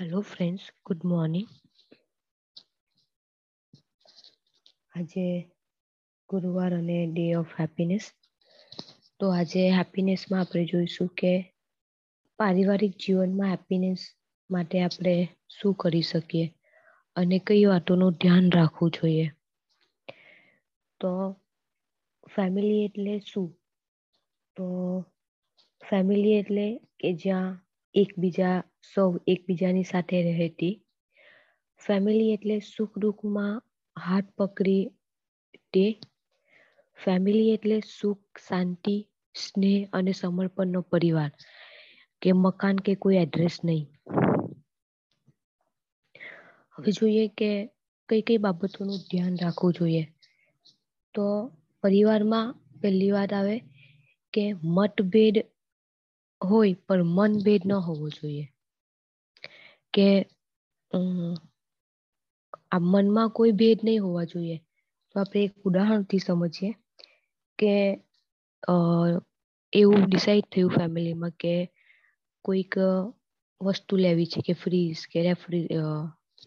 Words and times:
Hello 0.00 0.20
friends 0.20 0.62
good 0.86 1.04
morning 1.04 1.48
આજે 4.94 5.50
ગુરુવાર 6.28 6.74
અને 6.74 7.06
ડે 7.06 7.34
ઓફ 7.34 7.60
હેપીનેસ 7.60 8.12
તો 9.20 9.30
આજે 9.30 9.70
હેપીનેસમાં 9.70 10.40
આપણે 10.40 10.64
જોઈશું 10.64 11.08
કે 11.08 11.54
પારિવારિક 12.38 12.90
જીવનમાં 12.96 13.50
હેપીનેસ 13.50 13.98
માટે 14.50 14.82
આપણે 14.82 15.28
શું 15.60 15.74
કરી 15.74 16.00
શકીએ 16.00 16.54
અને 17.16 17.38
કઈ 17.38 17.64
વાતોનું 17.64 18.12
ધ્યાન 18.12 18.50
રાખવું 18.50 18.90
જોઈએ. 18.90 19.32
તો 21.00 21.40
ફેમિલી 22.36 22.84
એટલે 22.84 23.18
શું? 23.18 23.60
તો 24.56 24.66
ફેમિલી 25.90 26.32
એટલે 26.32 26.80
કે 27.00 27.12
જ્યાં 27.12 27.66
એકબીજા 27.94 28.69
સૌ 28.84 29.10
એકબીજાની 29.26 29.84
સાથે 29.84 30.18
રહેતી. 30.28 30.74
ફેમિલી 31.80 32.32
એટલે 32.32 32.56
સુખ 32.66 32.94
દુઃખમાં 32.98 33.54
હાથ 33.96 34.28
પકડી 34.36 34.82
તે. 35.72 35.84
ફેમિલી 36.98 37.52
એટલે 37.52 37.76
સુખ, 37.90 38.24
શાંતિ, 38.46 38.96
સ્નેહ 39.34 39.80
અને 39.92 40.12
સમર્પણનો 40.12 40.80
પરિવાર 40.90 41.32
કે 42.22 42.30
મકાન 42.34 42.76
કે 42.84 42.92
કોઈ 42.96 43.20
એડ્રેસ 43.20 43.56
નહીં. 43.64 43.86
હવે 46.74 46.90
જોઈએ 46.92 47.24
કે 47.38 47.50
કઈ 48.08 48.22
કઈ 48.22 48.38
બાબતોનું 48.38 49.00
ધ્યાન 49.08 49.36
રાખવું 49.38 49.72
જોઈએ. 49.72 50.02
તો 51.14 51.26
પરિવારમાં 51.84 52.48
પહેલી 52.80 53.10
વાત 53.10 53.32
આવે 53.32 53.56
કે 54.34 54.44
મતભેદ 54.74 55.36
હોય 56.40 56.74
પણ 56.86 57.08
મનભેદ 57.16 57.62
ન 57.66 57.72
હોવો 57.86 58.06
જોઈએ. 58.10 58.44
કે 59.94 60.08
આ 62.72 62.80
મનમાં 62.82 63.30
કોઈ 63.36 63.58
ભેદ 63.60 63.78
નહીં 63.84 64.02
હોવા 64.04 64.30
જોઈએ. 64.32 64.56
તો 65.10 65.14
આપણે 65.20 65.40
એક 65.46 65.54
ઉદાહરણથી 65.68 66.24
સમજીએ 66.26 66.70
કે 67.58 67.72
એવું 69.72 70.02
ડિસાઈડ 70.06 70.48
થયું 70.52 70.74
ફેમિલીમાં 70.76 71.34
કે 71.42 71.54
કોઈક 72.44 72.74
વસ્તુ 73.60 73.94
લેવી 74.04 74.30
છે 74.32 74.40
કે 74.46 74.54
ફ્રીઝ 74.62 75.02
કે 75.10 75.18
રેફ્રિ 75.26 75.60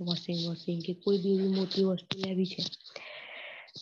વોશિંગ 0.08 0.40
વોશિંગ 0.48 0.80
કે 0.86 0.94
કોઈ 1.04 1.20
બી 1.24 1.36
એવી 1.38 1.56
મોટી 1.58 1.86
વસ્તુ 1.90 2.16
લેવી 2.26 2.52
છે. 2.54 2.62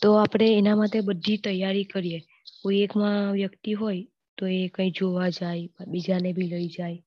તો 0.00 0.08
આપણે 0.16 0.46
એના 0.58 0.78
માટે 0.80 1.06
બધી 1.08 1.42
તૈયારી 1.44 1.90
કરીએ. 1.92 2.18
કોઈ 2.62 2.82
એકમાં 2.84 3.32
વ્યક્તિ 3.32 3.72
હોય 3.80 4.02
તો 4.38 4.42
એ 4.48 4.60
કંઈ 4.74 4.92
જોવા 4.98 5.30
જાય, 5.30 5.66
બીજાને 5.92 6.30
બી 6.36 6.50
લઈ 6.52 6.68
જાય. 6.76 7.00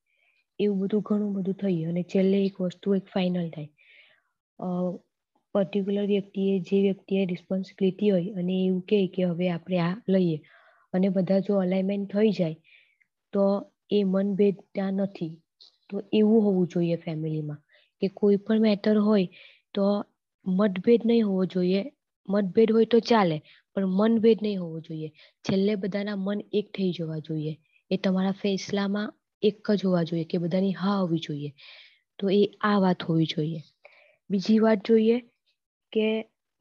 એવું 0.60 0.78
બધું 0.80 1.02
ઘણું 1.08 1.32
બધું 1.36 1.56
થયું 1.60 1.88
અને 1.90 2.02
છેલ્લે 2.12 2.38
એક 2.42 2.56
વસ્તુ 2.62 2.94
એક 2.98 3.06
ફાઇનલ 3.14 3.48
થાય. 3.54 3.70
પર્ટિક્યુલર 5.54 6.06
વ્યક્તિએ 6.12 6.52
જે 6.60 6.78
વ્યક્તિએ 6.86 7.20
રિસ્પોન્સિબિલિટી 7.26 8.10
હોય 8.10 8.30
અને 8.40 8.54
એવું 8.66 8.82
કે 8.88 8.98
કે 9.14 9.22
હવે 9.30 9.46
આપણે 9.50 9.78
આ 9.80 9.94
લઈએ 10.12 10.38
અને 10.94 11.08
બધા 11.16 11.44
જો 11.46 11.54
અલાઇમેન્ટ 11.60 12.10
થઈ 12.12 12.32
જાય, 12.38 12.56
તો 13.32 13.44
એ 13.90 13.98
મનભેદ 14.06 14.56
ત્યાં 14.74 14.96
નથી. 15.02 15.32
તો 15.90 15.96
એવું 16.12 16.40
હોવું 16.46 16.66
જોઈએ 16.72 16.96
ફેમિલીમાં 17.04 17.60
કે 18.02 18.06
કોઈ 18.18 18.38
પણ 18.44 18.64
મેટર 18.64 18.96
હોય 19.00 19.26
તો 19.74 19.84
મતભેદ 20.46 21.02
નહીં 21.04 21.26
હોવો 21.28 21.44
જોઈએ. 21.46 21.82
મતભેદ 22.28 22.70
હોય 22.74 22.86
તો 22.86 22.98
ચાલે, 23.10 23.36
પણ 23.76 23.90
મનભેદ 23.98 24.38
નહીં 24.42 24.60
હોવો 24.62 24.78
જોઈએ. 24.80 25.08
છેલ્લે 25.44 25.72
બધાના 25.76 26.18
મન 26.18 26.38
એક 26.52 26.66
થઈ 26.74 26.90
જવા 26.96 27.20
જોઈએ. 27.20 27.52
એ 27.90 27.96
તમારા 27.96 28.36
ફેસલામાં 28.42 29.08
એક 29.42 29.70
જ 29.72 29.80
હોવા 29.82 30.04
જોઈએ 30.04 30.26
કે 30.26 30.38
બધાની 30.38 30.74
હા 30.74 30.98
હોવી 30.98 31.20
જોઈએ. 31.20 31.50
તો 32.18 32.24
એ 32.30 32.42
આ 32.62 32.78
વાત 32.80 33.00
હોવી 33.02 33.26
જોઈએ. 33.26 33.60
બીજી 34.30 34.58
વાત 34.58 34.80
જોઈએ 34.84 35.16
કે 35.92 36.06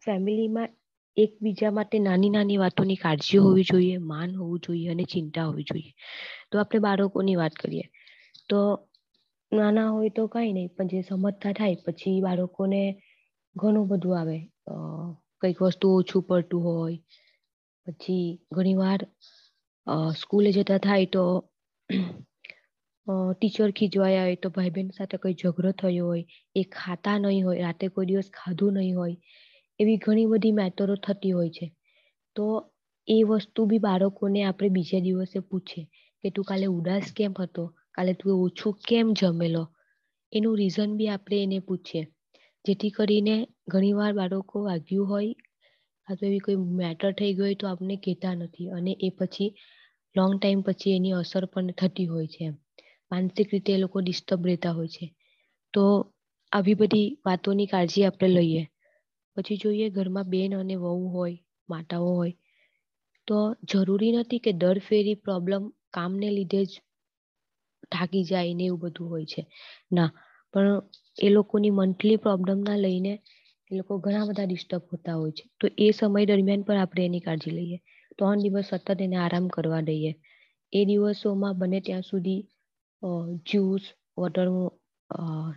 ફેમિલીમાં 0.04 0.72
એકબીજા 1.18 1.72
માટે 1.72 2.00
નાની 2.00 2.30
નાની 2.30 2.58
વાતોની 2.58 2.96
કાળજી 2.98 3.40
હોવી 3.40 3.64
જોઈએ, 3.64 3.98
માન 4.02 4.36
હોવું 4.36 4.60
જોઈએ 4.62 4.92
અને 4.92 5.06
ચિંતા 5.06 5.46
હોવી 5.46 5.66
જોઈએ. 5.66 5.92
તો 6.50 6.60
આપણે 6.60 6.80
બાળકોની 6.80 7.36
વાત 7.36 7.56
કરીએ. 7.56 7.86
તો 8.50 8.60
નાના 9.52 9.90
હોય 9.90 10.10
તો 10.12 10.28
કઈ 10.28 10.52
નહીં, 10.54 10.70
પણ 10.70 10.90
જે 10.90 11.02
સમજતા 11.04 11.54
થાય, 11.54 11.82
પછી 11.86 12.22
બાળકોને 12.22 12.82
ઘણું 13.56 13.88
બધું 13.88 14.18
આવે. 14.20 14.38
કંઈક 15.42 15.60
વસ્તુ 15.62 15.88
ઓછું 15.96 16.24
પડતું 16.24 16.62
હોય, 16.64 16.98
પછી 17.88 18.26
ઘણીવાર 18.52 19.02
સ્કૂલે 20.16 20.50
જતા 20.52 20.80
થાય 20.80 21.06
તો 21.08 21.24
ટીચર 23.08 23.70
ખીજવાયા 23.72 24.26
હોય 24.26 24.38
તો 24.44 24.50
ભાઈ 24.50 24.74
બહેન 24.76 24.88
સાથે 24.92 25.18
કોઈ 25.18 25.36
ઝઘડો 25.42 25.72
થયો 25.72 26.06
હોય, 26.06 26.24
એ 26.56 26.62
ખાતા 26.76 27.18
નહીં 27.20 27.46
હોય, 27.46 27.60
રાતે 27.62 27.86
કોઈ 27.90 28.08
દિવસ 28.10 28.30
ખાધું 28.32 28.74
નહીં 28.74 28.96
હોય, 28.96 29.18
એવી 29.80 29.98
ઘણી 29.98 30.26
બધી 30.26 30.52
મેટરો 30.52 30.96
થતી 30.98 31.32
હોય 31.32 31.52
છે. 31.58 31.68
તો 32.36 32.46
એ 33.08 33.18
વસ્તુ 33.24 33.62
બી 33.66 33.80
બાળકોને 33.80 34.40
આપણે 34.44 34.70
બીજા 34.70 35.00
દિવસે 35.00 35.40
પૂછે 35.50 35.82
કે 36.24 36.28
તું 36.30 36.48
કાલે 36.50 36.68
ઉદાસ 36.70 37.06
કેમ 37.14 37.34
હતો? 37.40 37.64
કાલે 37.92 38.14
તું 38.14 38.32
ઓછું 38.46 38.74
કેમ 38.88 39.08
જમેલો? 39.14 39.64
એનું 40.34 40.58
રીઝન 40.58 40.92
બી 40.98 41.10
આપણે 41.10 41.38
એને 41.44 41.60
પૂછીએ. 41.60 42.04
જેથી 42.66 42.90
કરીને 42.90 43.36
ઘણીવાર 43.68 44.14
બાળકો 44.14 44.56
વાગ્યું 44.64 45.08
હોય 45.08 45.34
આ 46.08 46.16
તો 46.18 46.22
એવી 46.26 46.40
કોઈ 46.40 46.60
મેટર 46.80 47.12
થઈ 47.14 47.34
ગઈ 47.34 47.56
તો 47.56 47.66
આપણે 47.68 47.96
કહેતા 48.04 48.36
નથી 48.36 48.70
અને 48.70 48.92
એ 49.00 49.10
પછી 49.18 49.50
લોંગ 50.16 50.34
ટાઈમ 50.36 50.62
પછી 50.62 50.96
એની 50.98 51.14
અસર 51.14 51.44
પણ 51.46 51.78
થતી 51.80 52.06
હોય 52.06 52.28
છે 52.28 52.46
માનસિક 53.16 53.52
રીતે 53.52 53.74
એ 53.74 53.78
લોકો 53.78 54.02
ડિસ્ટર્બ 54.02 54.46
રહેતા 54.46 54.72
હોય 54.72 54.88
છે. 54.88 55.06
તો 55.74 56.14
આવી 56.52 56.74
બધી 56.74 57.18
વાતોની 57.26 57.66
કાળજી 57.66 58.04
આપણે 58.04 58.28
લઈએ. 58.28 58.70
પછી 59.38 59.58
જોઈએ 59.58 59.90
ઘરમાં 59.90 60.30
બેન 60.30 60.54
અને 60.56 60.76
વહુ 60.76 61.08
હોય, 61.08 61.38
માતાઓ 61.70 62.16
હોય, 62.16 62.32
તો 63.28 63.56
જરૂરી 63.64 64.12
નથી 64.12 64.40
કે 64.40 64.52
દર 64.52 64.80
ફેરી 64.80 65.16
પ્રોબ્લેમ 65.16 65.62
કામને 65.94 66.30
લીધે 66.30 66.66
જ 66.66 66.82
થાકી 67.92 68.24
જાય 68.24 68.54
ને 68.54 68.64
એવું 68.64 68.80
બધું 68.80 69.10
હોય 69.10 69.26
છે. 69.26 69.48
ના, 69.92 70.10
પણ 70.54 70.82
એ 71.18 71.30
લોકોની 71.30 71.70
મંથલી 71.70 72.16
પ્રોબ્લેમના 72.16 72.76
લઈને 72.76 73.14
એ 73.72 73.76
લોકો 73.76 73.98
ઘણા 73.98 74.26
બધા 74.26 74.46
ડિસ્ટર્બ 74.46 74.82
હોતા 74.92 75.14
હોય 75.14 75.32
છે. 75.32 75.50
તો 75.60 75.68
એ 75.78 75.92
સમય 75.92 76.26
દરમિયાન 76.26 76.62
પણ 76.62 76.78
આપણે 76.78 77.06
એની 77.06 77.20
કાળજી 77.20 77.50
લઈએ. 77.50 77.78
ત્રણ 78.20 78.38
દિવસ 78.38 78.66
સતત 78.66 79.02
એને 79.02 79.16
આરામ 79.16 79.48
કરવા 79.48 79.82
દઈએ. 79.82 80.16
એ 80.74 80.86
દિવસોમાં 80.86 81.58
બને 81.58 81.80
ત્યાં 81.80 82.02
સુધી 82.02 82.48
જ્યુસ 83.48 83.84
વોટર 84.18 84.48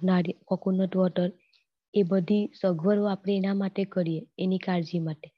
નારિય 0.03 0.41
કોકોનટ 0.49 0.95
વોટર 1.01 1.29
એ 1.95 2.03
બધી 2.05 2.51
સગવડો 2.61 3.03
આપણે 3.07 3.33
એના 3.41 3.61
માટે 3.63 3.83
કરીએ, 3.87 4.23
એની 4.39 4.65
કાળજી 4.67 5.03
માટે. 5.07 5.29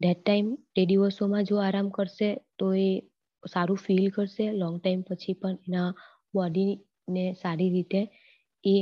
ધેટ 0.00 0.20
ટાઈમ 0.20 0.48
તે 0.74 0.80
દિવસોમાં 0.90 1.46
જો 1.48 1.56
આરામ 1.58 1.88
કરશે 1.96 2.28
તો 2.58 2.66
એ 2.78 2.88
સારું 3.42 3.82
ફીલ 3.84 4.06
કરશે 4.14 4.44
લોંગ 4.60 4.76
ટાઈમ 4.78 5.00
પછી 5.08 5.38
પણ 5.40 5.56
એના 5.66 5.90
બોડીને 6.34 7.24
સારી 7.42 7.70
રીતે 7.74 8.00
એ 8.64 8.74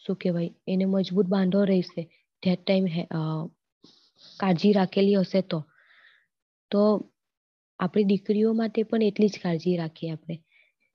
શું 0.00 0.16
કહેવાય, 0.20 0.50
એને 0.66 0.84
મજબૂત 0.86 1.28
બાંધો 1.34 1.60
રહેશે. 1.64 2.02
ધેટ 2.42 2.60
ટાઈમ 2.62 2.86
કાળજી 4.40 4.72
રાખેલી 4.72 5.18
હશે 5.22 5.40
તો. 5.50 5.58
તો 6.70 6.82
આપણી 7.80 8.04
દીકરીઓ 8.04 8.52
માટે 8.52 8.82
પણ 8.82 9.02
એટલી 9.02 9.28
જ 9.28 9.38
કાળજી 9.42 9.76
રાખીએ 9.76 10.10
આપણે 10.10 10.36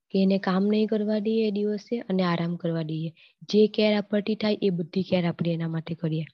કે 0.09 0.21
એને 0.21 0.37
કામ 0.37 0.63
નહીં 0.63 0.87
કરવા 0.87 1.19
દઈએ 1.19 1.47
એ 1.47 1.51
દિવસે 1.51 1.99
અને 1.99 2.23
આરામ 2.23 2.55
કરવા 2.55 2.83
દઈએ. 2.83 3.13
જે 3.49 3.67
કેર 3.67 3.97
આપણથી 3.97 4.35
થાય 4.35 4.57
એ 4.61 4.69
બધી 4.69 5.03
કેર 5.03 5.25
આપણે 5.25 5.53
એના 5.53 5.67
માટે 5.67 5.95
કરીએ. 5.95 6.25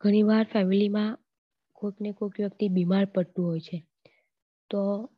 ઘણીવાર 0.00 0.44
ફેમિલીમાં 0.52 1.18
કોઈક 1.72 2.00
ને 2.00 2.12
કોઈક 2.12 2.34
વ્યક્તિ 2.38 2.68
બીમાર 2.68 3.04
પડતું 3.04 3.46
હોય 3.46 3.60
છે. 3.60 3.84
તો 4.70 5.10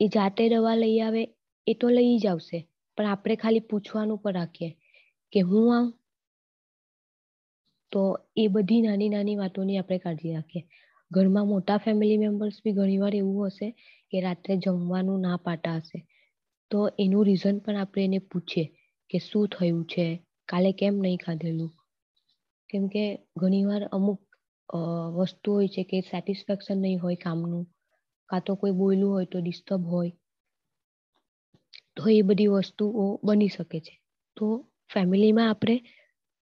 એ 0.00 0.08
જાતે 0.08 0.48
દવા 0.48 0.74
લઈ 0.74 1.00
આવે 1.00 1.22
એ 1.66 1.74
તો 1.74 1.88
લઈ 1.88 2.18
જ 2.18 2.26
આવશે. 2.26 2.68
પણ 2.96 3.06
આપણે 3.06 3.36
ખાલી 3.36 3.60
પૂછવાનું 3.60 4.18
પણ 4.18 4.32
રાખીએ 4.32 4.70
કે 5.32 5.40
હું 5.40 5.76
આવ? 5.76 5.92
તો 7.92 8.18
એ 8.36 8.48
બધી 8.48 8.82
નાની 8.82 9.08
નાની 9.08 9.36
વાતોની 9.36 9.78
આપણે 9.78 9.98
કાળજી 9.98 10.34
રાખીએ. 10.34 10.68
ઘરમાં 11.10 11.46
મોટા 11.46 11.78
ફેમિલી 11.78 12.22
મેમ્બર્સ 12.24 12.56
બી 12.64 12.76
ઘણીવાર 12.78 13.14
એવું 13.16 13.46
હશે 13.46 13.68
કે 14.10 14.16
રાત્રે 14.20 14.54
જમવાનું 14.56 15.20
ના 15.20 15.38
પાતા 15.46 15.76
હશે. 15.78 15.98
તો 16.70 16.78
એનું 16.98 17.26
રીઝન 17.28 17.56
પણ 17.58 17.76
આપણે 17.76 18.02
એને 18.04 18.18
પૂછીએ 18.30 18.66
કે 19.10 19.18
શું 19.18 19.46
થયું 19.48 19.84
છે? 19.92 20.06
કાલે 20.48 20.70
કેમ 20.80 20.94
નહીં 21.04 21.20
ખાધેલું? 21.24 21.70
કેમકે 22.70 23.02
કે 23.06 23.22
ઘણીવાર 23.40 23.82
અમુક 23.96 24.20
વસ્તુ 25.16 25.48
હોય 25.52 25.68
છે 25.68 25.82
કે 25.90 25.98
સેટિસ્ફેક્શન 26.10 26.78
નહીં 26.82 27.00
હોય 27.02 27.18
કામનું. 27.24 27.64
કાં 28.30 28.42
તો 28.46 28.52
કોઈ 28.60 28.78
બોયલું 28.80 29.12
હોય 29.14 29.26
તો 29.32 29.38
ડિસ્ટર્બ 29.40 29.82
હોય. 29.92 30.12
તો 31.96 32.02
એ 32.10 32.20
બધી 32.22 32.52
વસ્તુઓ 32.54 33.04
બની 33.26 33.54
શકે 33.56 33.78
છે. 33.86 33.94
તો 34.36 34.46
ફેમિલીમાં 34.92 35.48
આપણે 35.50 35.76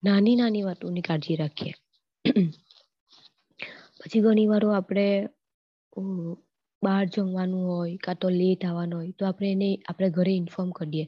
નાની 0.02 0.36
નાની 0.36 0.66
વાતોની 0.68 1.06
કાળજી 1.08 1.40
રાખીએ. 1.42 1.74
પછી 4.00 4.20
ઘણી 4.20 4.46
વાર 4.46 4.64
આપણે 4.66 5.06
બહાર 6.82 7.04
જમવાનું 7.06 7.64
હોય 7.68 7.96
કાં 7.96 8.16
તો 8.20 8.28
લેટ 8.30 8.64
આવવાનું 8.64 8.98
હોય, 9.00 9.12
તો 9.18 9.26
આપણે 9.26 9.52
એને, 9.52 9.68
આપણે 9.88 10.08
ઘરે 10.10 10.32
ઇન્ફોર્મ 10.32 10.70
કરીએ 10.70 11.06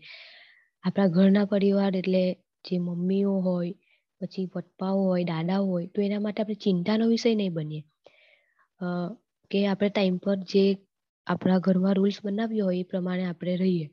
આપણા 0.84 1.06
ઘરના 1.06 1.44
પરિવાર 1.44 1.96
એટલે 1.96 2.22
જે 2.64 2.78
મમ્મીઓ 2.78 3.32
હોય, 3.40 3.72
પછી 4.20 4.46
પપ્પાઓ 4.46 5.00
હોય, 5.04 5.24
દાદાઓ 5.24 5.64
હોય, 5.66 5.86
તો 5.86 6.02
એના 6.02 6.20
માટે 6.20 6.42
આપણે 6.42 6.54
ચિંતાનો 6.54 7.08
વિષય 7.08 7.34
નહીં 7.34 7.52
બનીએ. 7.52 7.82
કે 9.50 9.66
આપણે 9.66 9.88
ટાઈમ 9.88 10.16
પર 10.16 10.36
જે 10.36 10.64
આપણા 11.26 11.58
ઘરમાં 11.58 11.94
રૂલ્સ 11.94 12.18
બનાવ્યો 12.24 12.64
હોય 12.64 12.80
એ 12.80 12.82
પ્રમાણે 12.82 13.24
આપણે 13.24 13.56
રહીએ. 13.56 13.86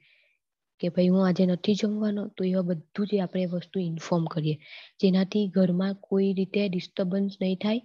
કે 0.79 0.89
ભાઈ 0.89 1.07
હું 1.07 1.27
આજે 1.27 1.45
નથી 1.45 1.73
જમવાનો, 1.73 2.27
તો 2.27 2.41
એવા 2.43 2.61
બધું 2.61 3.07
જ 3.07 3.19
આપણે 3.19 3.45
વસ્તુ 3.45 3.79
ઇન્ફોર્મ 3.79 4.25
કરીએ. 4.25 4.55
જેનાથી 5.01 5.47
ઘરમાં 5.47 5.95
કોઈ 5.95 6.33
રીતે 6.33 6.69
ડિસ્ટર્બન્સ 6.69 7.33
નહીં 7.41 7.55
થાય 7.55 7.81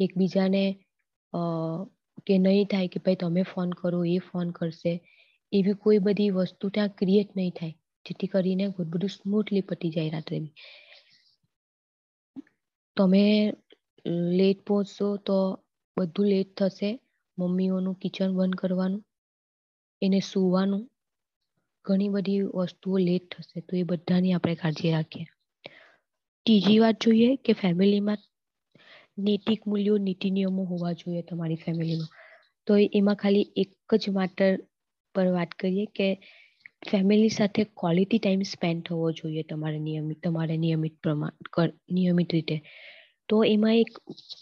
એકબીજાને 0.00 0.64
કે 2.26 2.34
નહીં 2.38 2.68
થાય 2.72 2.92
કે 2.92 2.98
ભાઈ 3.04 3.20
તમે 3.22 3.42
ફોન 3.52 3.70
કરો, 3.72 4.00
એ 4.06 4.18
ફોન 4.28 4.48
કરશે, 4.50 4.92
એવી 5.52 5.80
કોઈ 5.82 6.04
બધી 6.06 6.34
વસ્તુ 6.36 6.66
ત્યાં 6.74 6.96
ક્રિએટ 6.98 7.30
નહીં 7.36 7.54
થાય. 7.58 7.74
જેથી 8.06 8.32
કરીને 8.32 8.64
બધું 8.90 9.10
સ્મૂથલી 9.10 9.68
પતી 9.68 9.94
જાય 9.94 10.10
રાત્રે 10.10 10.38
તમે 12.96 13.24
લેટ 14.38 14.58
પહોંચશો 14.66 15.08
તો 15.26 15.38
બધું 15.96 16.26
લેટ 16.26 16.50
થશે. 16.58 16.90
મમ્મીઓનું 17.38 17.96
કિચન 18.02 18.30
બંધ 18.36 18.58
કરવાનું, 18.60 19.02
એને 20.02 20.20
સુવાનું. 20.30 20.84
ઘણી 21.84 22.12
બધી 22.14 22.42
વસ્તુઓ 22.56 22.96
લેટ 22.98 23.24
થશે 23.32 23.58
તો 23.66 23.72
એ 23.76 23.82
બધાની 23.82 24.32
આપણે 24.34 24.54
કાળજી 24.54 24.92
રાખીએ. 24.92 25.26
ત્રીજી 26.46 26.78
વાત 26.78 26.96
જોઈએ 27.04 27.30
કે 27.44 27.52
ફેમિલીમાં 27.52 28.20
નૈતિક 29.18 29.66
મૂલ્યો, 29.66 29.98
નીતિ 29.98 30.30
નિયમો 30.30 30.64
હોવા 30.64 30.92
જોઈએ 30.92 31.22
તમારી 31.22 31.54
ફેમિલીમાં. 31.56 32.08
તો 32.66 32.76
એમાં 32.76 33.14
ખાલી 33.14 33.52
એક 33.56 33.94
જ 33.94 34.10
માત્ર 34.10 34.58
પર 35.14 35.26
વાત 35.26 35.50
કરીએ 35.50 35.86
કે 35.86 36.08
ફેમિલી 36.90 37.28
સાથે 37.28 37.64
ક્વોલિટી 37.64 38.18
ટાઈમ 38.18 38.42
સ્પેન્ડ 38.42 38.84
થવો 38.84 39.12
જોઈએ 39.12 39.42
તમારે 39.42 39.78
નિયમિત 39.78 40.18
તમારે 40.22 40.56
નિયમિત 40.56 40.98
પ્રમાણ 41.02 41.72
નિયમિત 41.90 42.34
રીતે. 42.34 42.56
તો 43.28 43.44
એમાં 43.44 43.76
એક, 43.76 43.92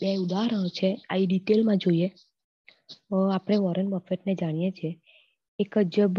બે 0.00 0.16
ઉદાહરણો 0.16 0.68
છે, 0.68 0.90
આ 1.10 1.16
ડિટેલમાં 1.26 1.76
જોઈએ. 1.76 2.08
આપણે 3.34 3.56
વોરન 3.56 3.88
બફેટને 3.88 4.34
જાણીએ 4.34 4.70
છીએ. 4.70 4.92
એક 5.58 5.78
અજબ 5.78 6.18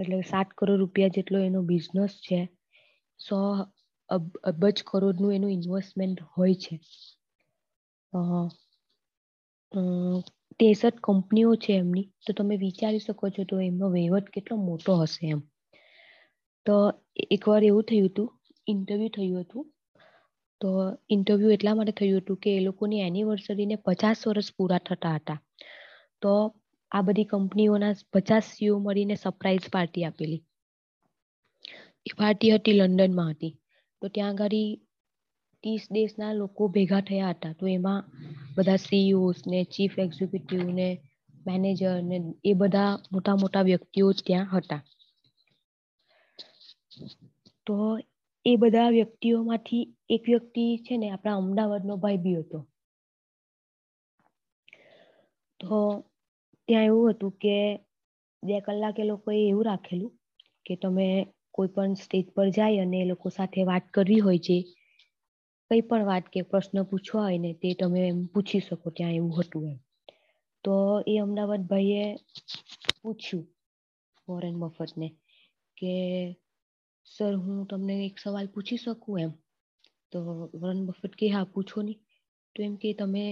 એટલે 0.00 0.20
સાત 0.20 0.48
કરોડ 0.58 0.78
રૂપિયા 0.78 1.08
જેટલો 1.08 1.38
એનો 1.38 1.62
બિઝનેસ 1.62 2.10
છે, 2.26 2.40
સો 3.18 3.36
અબજ 4.10 4.76
કરોડનું 4.86 5.34
એનું 5.34 5.52
ઇન્વેસ્ટમેન્ટ 5.52 6.18
હોય 6.32 6.56
છે. 6.56 6.74
ત્રેસઠ 10.60 10.98
કંપનીઓ 11.02 11.52
છે 11.56 11.72
એમની. 11.76 12.06
તો 12.24 12.30
તમે 12.32 12.56
વિચારી 12.56 12.98
શકો 12.98 13.24
છો 13.30 13.42
તો 13.44 13.56
એમનો 13.60 13.86
વહીવટ 13.90 14.26
કેટલો 14.28 14.54
મોટો 14.58 14.92
હશે 14.96 15.24
એમ. 15.28 15.40
તો 16.66 16.74
એકવાર 17.30 17.62
એવું 17.64 17.84
થયું 17.84 18.08
હતું 18.08 18.28
ઇન્ટરવ્યુ 18.66 19.08
થયું 19.08 19.42
હતું. 19.42 19.64
તો 20.60 20.68
ઇન્ટરવ્યુ 21.10 21.50
એટલા 21.50 21.74
માટે 21.74 21.92
થયું 21.92 22.20
હતું 22.20 22.36
કે 22.36 22.50
એ 22.56 22.60
લોકોની 22.60 23.00
એનિવર્સરીને 23.00 23.76
પચાસ 23.86 24.18
વર્ષ 24.28 24.48
પૂરા 24.56 24.82
થતા 24.86 25.14
હતા. 25.16 25.38
તો 26.22 26.32
આ 26.92 27.02
બધી 27.02 27.24
કંપનીઓના 27.24 27.94
પચાસ 28.12 28.44
સીઓ 28.54 28.74
મળીને 28.78 29.14
સરપ્રાઈઝ 29.14 29.68
પાર્ટી 29.72 30.04
આપેલી. 30.04 30.42
એ 32.06 32.10
પાર્ટી 32.18 32.50
હતી 32.50 32.72
લંડનમાં 32.72 33.30
હતી. 33.30 33.52
તો 34.02 34.06
ત્યાં 34.08 34.34
આગળ 34.34 34.58
ત્રીસ 35.64 35.84
દેશના 35.90 36.32
લોકો 36.32 36.62
ભેગા 36.68 37.00
થયા 37.00 37.34
હતા. 37.34 37.54
તો 37.54 37.64
એમાં 37.68 38.02
બધા 38.56 38.76
સીઈઓસ 38.78 39.38
ને 39.46 39.58
ચીફ 39.64 39.96
એક્ઝિક્યુટિવ 39.98 40.62
ને 40.70 40.88
મેનેજર 41.46 41.96
ને, 42.02 42.16
એ 42.44 42.52
બધા 42.54 42.92
મોટા 43.12 43.36
મોટા 43.36 43.64
વ્યક્તિઓ 43.64 44.08
ત્યાં 44.20 44.48
હતા. 44.52 44.82
તો 47.66 47.76
એ 48.46 48.52
બધા 48.56 48.90
વ્યક્તિઓમાંથી 48.90 49.84
એક 50.10 50.22
વ્યક્તિ 50.24 50.64
છે 50.78 50.94
ને 50.96 51.06
આપણા 51.10 51.36
અમદાવાદનો 51.36 51.94
ભાઈ 51.96 52.22
બી 52.24 52.36
હતો. 52.36 52.58
તો 55.60 55.78
ત્યાં 56.68 56.86
એવું 56.86 57.12
હતું 57.12 57.32
કે 57.42 57.56
બે 58.42 58.56
કલાક 58.60 58.96
એ 58.98 59.04
લોકોએ 59.04 59.40
એવું 59.48 59.66
રાખેલું 59.66 60.12
કે 60.66 60.74
તમે 60.76 61.08
કોઈ 61.56 61.68
પણ 61.68 61.94
સ્ટેજ 61.94 62.26
પર 62.34 62.48
જાય 62.50 62.82
અને 62.82 62.98
એ 63.00 63.04
લોકો 63.04 63.28
સાથે 63.28 63.60
વાત 63.64 63.84
કરવી 63.90 64.20
હોય 64.20 64.38
છે 64.38 64.56
કઈ 65.70 65.80
પણ 65.80 66.04
વાત 66.04 66.26
કે 66.28 66.40
પ્રશ્ન 66.42 66.76
પૂછવા 66.82 67.22
હોય 67.22 67.38
ને 67.38 67.50
તે 67.54 67.68
તમે 67.74 68.00
એમ 68.08 68.18
પૂછી 68.26 68.60
શકો 68.60 68.88
ત્યાં 68.90 69.12
એવું 69.12 69.36
હતું 69.36 69.64
એમ. 69.70 69.78
તો 70.64 70.74
એ 71.06 71.14
અમદાવાદ 71.18 71.62
ભાઈએ 71.66 72.04
પૂછ્યું 73.02 73.44
વોરેન 74.28 74.56
મફતને 74.56 75.08
કે, 75.76 75.94
સર, 77.06 77.34
હું 77.34 77.58
તમને 77.66 77.94
એક 78.06 78.16
સવાલ 78.18 78.46
પૂછી 78.46 78.76
શકું 78.76 79.20
એમ? 79.20 79.32
તો 80.12 80.18
વોરેન 80.60 80.86
બફેટ 80.86 81.14
કે 81.14 81.26
હા, 81.28 81.44
પૂછો 81.44 81.78
નહીં 81.82 82.00
તો 82.56 82.58
એમ 82.62 82.74
કે, 82.76 82.88
તમે 82.94 83.24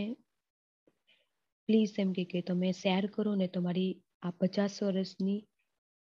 પ્લીઝ 1.68 1.94
એમ 1.98 2.10
કે 2.12 2.40
તમે 2.42 2.68
શેર 2.72 3.04
કરો 3.06 3.32
ને 3.34 3.46
તમારી 3.46 3.92
આ 4.22 4.30
પચાસ 4.30 4.74
વર્ષની 4.82 5.40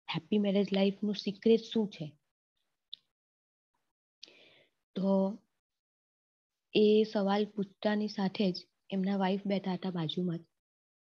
હેપી 0.07 0.43
મેરેજ 0.45 0.67
લાઈફનું 0.73 1.21
સિક્રેટ 1.23 1.63
શું 1.63 1.87
છે? 1.89 2.07
તો 4.95 5.11
એ 6.73 6.85
સવાલ 7.11 7.43
પૂછતાની 7.53 8.15
સાથે 8.17 8.47
જ 8.51 8.57
એમના 8.89 9.21
વાઈફ 9.23 9.45
બેઠા 9.51 9.77
હતા 9.77 9.91
બાજુમાં 9.91 10.41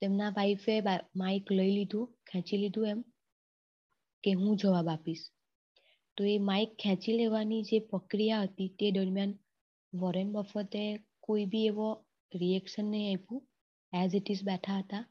તેમના 0.02 0.32
વાઈફે 0.38 0.76
માઇક 1.16 1.46
લઈ 1.52 1.72
લીધું, 1.78 2.08
ખેંચી 2.28 2.58
લીધું 2.58 2.88
એમ 2.90 3.02
કે 4.24 4.32
હું 4.34 4.58
જવાબ 4.58 4.88
આપીશ. 4.90 5.26
તો 6.18 6.22
એ 6.34 6.38
માઇક 6.50 6.72
ખેંચી 6.84 7.18
લેવાની 7.18 7.66
જે 7.70 7.78
પ્રક્રિયા 7.90 8.48
હતી 8.48 8.76
તે 8.80 8.88
દરમિયાન 8.92 9.34
વોરેન 9.94 10.30
બફતે 10.32 10.84
કોઈ 11.20 11.46
બી 11.46 11.68
એવો 11.68 11.90
રિએક્શન 12.32 12.88
નહીં 12.92 13.10
આપ્યું. 13.12 13.44
એઝ 13.94 14.16
ઇટ 14.16 14.30
ઇઝ 14.30 14.44
બેઠા 14.44 14.80
હતા. 14.80 15.04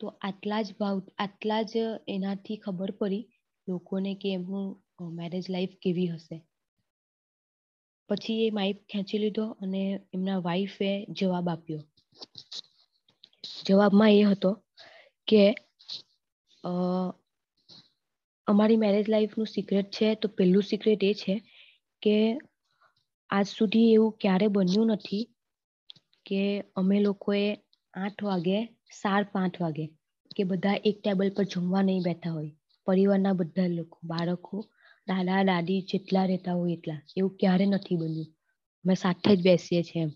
તો 0.00 0.06
આટલા 0.20 0.62
જ 0.62 0.68
ભાવ, 0.78 0.96
આટલા 1.18 1.62
જ 1.62 1.74
એનાથી 2.14 2.62
ખબર 2.64 2.90
પડી 2.98 3.28
લોકોને 3.68 4.12
કે 4.20 4.28
એમનું 4.36 4.66
મેરેજ 5.18 5.44
લાઈફ 5.48 5.74
કેવી 5.82 6.10
હશે. 6.12 6.36
પછી 8.08 8.40
એ 8.46 8.54
માઇક 8.56 8.78
ખેંચી 8.90 9.22
લીધો 9.22 9.44
અને 9.62 9.82
એમના 10.14 10.44
વાઈફે 10.46 10.90
જવાબ 11.18 11.46
આપ્યો. 11.48 11.82
જવાબમાં 13.66 14.12
એ 14.12 14.22
હતો 14.24 14.50
કે 15.28 15.42
અમારી 18.46 18.82
મેરેજ 18.84 19.06
લાઈફનું 19.08 19.52
સિક્રેટ 19.54 19.88
છે 19.96 20.08
તો 20.20 20.26
પહેલું 20.28 20.68
સિક્રેટ 20.70 21.02
એ 21.02 21.12
છે 21.14 21.34
કે 22.02 22.16
આજ 23.30 23.46
સુધી 23.48 23.92
એવું 23.94 24.16
ક્યારે 24.20 24.46
બન્યું 24.48 24.90
નથી 24.92 25.24
કે 26.26 26.40
અમે 26.76 26.96
લોકોએ 27.00 27.46
આઠ 27.94 28.20
વાગે 28.22 28.58
સાત 28.90 29.32
પાંચ 29.32 29.60
વાગે 29.60 29.86
કે 30.36 30.44
બધા 30.44 30.74
એક 30.84 31.00
ટેબલ 31.04 31.30
પર 31.30 31.44
જમવા 31.44 31.82
નહીં 31.82 32.02
બેઠા 32.02 32.30
હોય. 32.30 32.50
પરિવારના 32.86 33.32
બધા 33.32 33.66
લોકો, 33.66 33.98
બાળકો, 34.04 34.68
દાદા, 35.08 35.42
દાદી 35.42 35.80
જેટલા 35.80 36.24
રહેતા 36.24 36.52
હોય 36.52 36.72
એટલા. 36.72 37.00
એવું 37.16 37.36
ક્યારે 37.36 37.66
નથી 37.66 37.96
બન્યું. 37.96 38.26
અમે 38.84 38.94
સાથે 38.94 39.36
જ 39.36 39.42
બેસીએ 39.42 39.82
છીએ 39.82 40.02
એમ. 40.02 40.10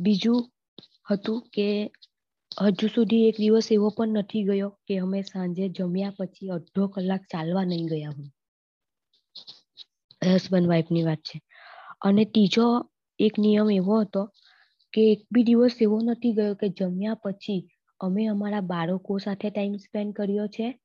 બીજું 0.00 0.50
હતું 1.10 1.48
કે 1.52 1.90
હજુ 2.60 2.86
સુધી 2.86 3.28
એક 3.28 3.36
દિવસ 3.38 3.68
એવો 3.72 3.88
પણ 3.88 4.08
નથી 4.08 4.42
ગયો 4.42 4.68
કે 4.68 4.98
અમે 4.98 5.22
સાંજે 5.22 5.68
જમ્યા 5.68 6.10
પછી 6.10 6.48
અડધો 6.48 6.86
કલાક 6.86 7.22
ચાલવા 7.22 7.64
નહીં 7.64 7.86
ગયા 7.86 8.10
હું 8.10 8.28
હસબન્ડ 10.34 10.68
વાઈફની 10.68 11.02
વાત 11.02 11.18
છે. 11.18 11.40
અને 12.00 12.24
ત્રીજો 12.24 12.90
એક 13.18 13.38
નિયમ 13.38 13.70
એવો 13.70 14.00
હતો 14.00 14.22
કે 14.96 15.02
એક 15.12 15.20
બી 15.30 15.42
દિવસ 15.42 15.74
એવો 15.80 16.00
નથી 16.00 16.32
ગયો 16.32 16.54
કે 16.54 16.68
જમ્યા 16.68 17.14
પછી 17.14 17.68
અમે 18.00 18.26
અમારા 18.26 18.60
બાળકો 18.60 19.18
સાથે 19.18 19.50
ટાઈમ 19.50 19.76
સ્પેન્ડ 19.76 20.14
કર્યો 20.14 20.46
છે? 20.46 20.80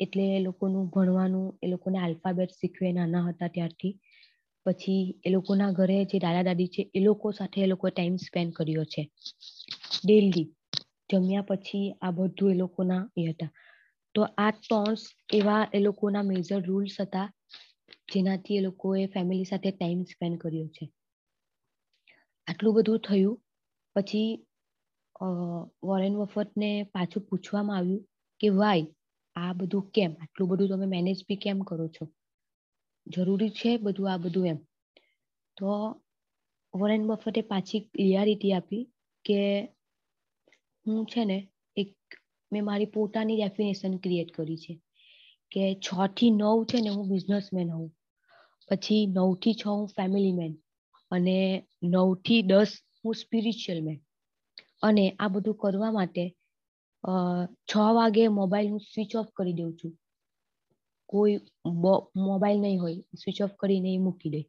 એટલે 0.00 0.22
એ 0.36 0.40
લોકોનું 0.40 0.86
ભણવાનું, 0.86 1.58
એ 1.62 1.66
લોકોને 1.66 1.98
આલ્ફાબેટ 1.98 2.50
શીખવે 2.50 2.92
નાના 2.92 3.20
હતા 3.20 3.48
ત્યારથી. 3.48 4.00
પછી 4.64 5.20
એ 5.24 5.30
લોકોના 5.30 5.72
ઘરે 5.72 6.04
જે 6.04 6.18
દાદા 6.18 6.42
દાદી 6.42 6.66
છે, 6.66 6.90
એ 6.94 7.00
લોકો 7.00 7.32
સાથે 7.32 7.60
એ 7.60 7.66
લોકો 7.66 7.88
ટાઈમ 7.88 8.16
સ્પેન્ડ 8.16 8.52
કર્યો 8.52 8.84
છે. 8.84 9.10
ડેલી 10.04 10.54
જમ્યા 11.12 11.42
પછી 11.42 11.94
આ 12.02 12.10
બધું 12.10 12.50
એ 12.50 12.54
લોકોના 12.54 13.10
એ 13.16 13.22
હતા. 13.22 13.48
તો 14.14 14.22
આ 14.22 14.50
ત્રણ 14.50 14.94
એવા 15.34 15.68
એ 15.74 15.78
લોકોના 15.78 16.22
મેજર 16.22 16.62
રૂલ્સ 16.62 17.00
હતા, 17.00 17.32
જેનાથી 18.14 18.56
એ 18.56 18.60
લોકોએ 18.60 19.06
ફેમિલી 19.06 19.44
સાથે 19.44 19.70
ટાઈમ 19.70 20.02
સ્પેન્ડ 20.02 20.38
કર્યો 20.38 20.66
છે. 20.66 20.90
આટલું 22.46 22.74
બધું 22.74 22.98
થયું. 22.98 23.40
પછી 23.98 24.46
વોરેન 25.82 26.16
વફતને 26.16 26.82
પાછું 26.82 27.22
પૂછવામાં 27.22 27.76
આવ્યું 27.76 28.08
કે, 28.40 28.48
વાય, 28.48 28.86
આ 29.36 29.52
બધું 29.52 29.90
કેમ? 29.90 30.12
આટલું 30.20 30.48
બધું 30.48 30.68
તમે 30.68 30.86
મેનેજ 30.86 31.24
બી 31.28 31.36
કેમ 31.36 31.60
કરો 31.60 31.88
છો? 31.88 32.04
જરૂરી 33.06 33.50
છે 33.50 33.76
બધું 33.76 34.12
આ 34.12 34.16
બધું 34.16 34.46
એમ? 34.46 34.58
તો 35.56 35.66
વોરેન 36.74 37.06
બફતે 37.06 37.40
પાછી 37.40 37.80
ક્લિયારિટી 37.80 38.52
આપી 38.52 38.82
કે, 39.24 39.40
હું 40.86 41.06
છે 41.06 41.24
ને, 41.24 41.38
એક, 41.76 41.96
મેં 42.52 42.64
મારી 42.64 42.84
પોતાની 42.86 43.36
ડેફિનેશન 43.36 43.96
ક્રિએટ 43.96 44.32
કરી 44.32 44.56
છે 44.56 44.80
કે 45.52 45.80
છ 45.86 45.88
થી 46.06 46.30
નવ 46.30 46.64
છે 46.64 46.80
ને 46.80 46.88
હું 46.88 47.08
બિઝનેસમેન 47.08 47.70
હોઉં. 47.70 47.90
પછી 48.70 49.06
નવથી 49.06 49.54
છ 49.54 49.66
હું 49.66 49.86
ફેમિલી 49.86 50.32
મેન. 50.32 50.52
અને 51.10 51.66
નવથી 51.82 52.42
દસ 52.42 52.70
હું 53.08 53.16
સ્પિરિચ્યુઅલ 53.20 53.80
મેન 53.84 53.98
અને 54.82 55.04
આ 55.18 55.28
બધું 55.28 55.60
કરવા 55.62 55.92
માટે 55.92 56.24
છ 57.70 57.74
વાગે 57.96 58.24
મોબાઈલ 58.38 58.70
હું 58.70 58.80
સ્વિચ 58.82 59.12
ઓફ 59.16 59.30
કરી 59.36 59.52
દઉં 59.52 59.72
છું. 59.78 59.92
કોઈ 61.08 61.34
મોબાઈલ 62.26 62.60
નહીં 62.60 62.80
હોય 62.80 63.18
સ્વિચ 63.20 63.38
ઓફ 63.42 63.54
કરીને 63.60 63.90
મૂકી 63.98 64.30
દે. 64.30 64.40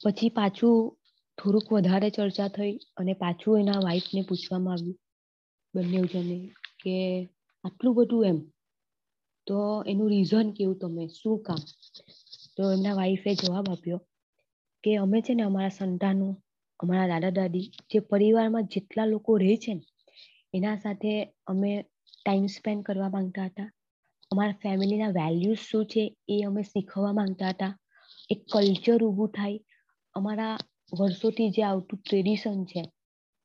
પછી 0.00 0.28
પાછું 0.28 0.76
થોડુંક 1.38 1.72
વધારે 1.72 2.08
ચર્ચા 2.10 2.48
થઈ 2.48 2.74
અને 2.96 3.12
પાછું 3.12 3.60
એના 3.60 3.84
વાઈફને 3.84 4.22
પૂછવામાં 4.28 4.74
આવ્યું, 4.74 4.98
બંને 5.74 6.00
જને, 6.12 6.38
કે 6.80 6.94
આટલું 7.64 7.94
બધું 7.94 8.26
એમ. 8.26 8.38
તો 9.46 9.58
એનું 9.86 10.08
રીઝન 10.08 10.48
કેવું 10.52 10.78
તમે? 10.78 11.04
શું 11.08 11.36
કામ? 11.42 11.60
તો 12.56 12.62
એમના 12.72 12.94
વાઈફે 12.94 13.30
જવાબ 13.34 13.66
આપ્યો 13.70 13.98
કે 14.84 14.90
અમે 14.96 15.18
છે 15.20 15.32
ને 15.34 15.42
અમારા 15.42 15.76
સંતાનો 15.78 16.28
અમારા 16.80 17.08
દાદા 17.12 17.36
દાદી 17.38 17.66
જે 17.90 17.98
પરિવારમાં 18.10 18.70
જેટલા 18.72 19.06
લોકો 19.06 19.30
રહે 19.42 19.56
છે 19.56 19.72
ને, 19.74 19.84
એના 20.54 20.76
સાથે 20.76 21.12
અમે 21.46 21.72
ટાઈમ 22.14 22.46
સ્પેન્ડ 22.48 22.86
કરવા 22.86 23.10
માંગતા 23.10 23.46
હતા. 23.50 23.68
અમારા 24.30 24.60
ફેમિલીના 24.62 25.16
વેલ્યુઝ 25.18 25.62
શું 25.62 25.84
છે 25.86 26.02
એ 26.28 26.36
અમે 26.44 26.62
શીખવા 26.62 27.12
માંગતા 27.12 27.50
હતા. 27.50 27.72
એક 28.30 28.40
કલ્ચર 28.52 29.00
ઊભું 29.02 29.34
થાય. 29.36 29.58
અમારા 30.14 30.56
વર્ષોથી 30.92 31.50
જે 31.50 31.62
આવતું 31.64 31.98
ટ્રેડિશન 32.00 32.60
છે 32.64 32.82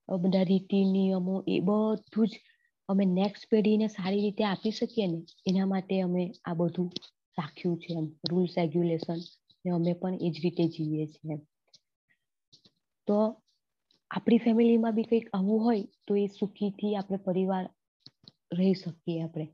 બધા 0.09 0.49
રીતિ, 0.49 0.79
નિયમો 0.93 1.35
એ 1.47 1.57
બધું 1.67 2.27
જ 2.31 2.33
અમે 2.89 3.03
નેક્સ્ટ 3.11 3.43
પેઢીને 3.51 3.87
સારી 3.87 4.23
રીતે 4.25 4.43
આપી 4.45 4.77
શકીએ 4.79 5.07
ને, 5.07 5.19
એના 5.49 5.71
માટે 5.71 5.95
અમે 6.01 6.23
આ 6.45 6.55
બધું 6.59 6.89
રાખ્યું 7.37 7.77
છે 7.81 7.89
એમ 7.93 8.07
રૂલ્સ 8.29 8.53
રેગ્યુલેશન 8.57 9.19
ને 9.65 9.69
અમે 9.71 9.91
પણ 9.93 10.15
એ 10.25 10.27
જ 10.33 10.35
રીતે 10.43 10.63
જીવીએ 10.73 11.05
છીએ 11.07 11.35
તો 13.07 13.41
આપણી 14.11 14.37
ફેમિલીમાં 14.37 14.95
બી 14.95 15.03
કંઈક 15.03 15.29
આવું 15.33 15.63
હોય, 15.63 15.83
તો 16.07 16.15
એ 16.15 16.27
સુખીથી 16.27 16.95
આપણે 16.95 17.17
પરિવાર 17.17 17.69
રહી 18.53 18.73
શકીએ 18.73 19.21
આપણે. 19.21 19.45